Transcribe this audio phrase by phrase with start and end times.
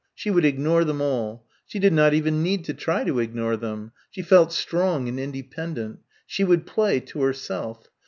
[0.15, 1.45] She would ignore them all.
[1.67, 3.91] She did not even need to try to ignore them.
[4.09, 5.99] She felt strong and independent.
[6.25, 7.87] She would play, to herself.